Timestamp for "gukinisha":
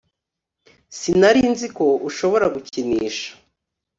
2.55-3.29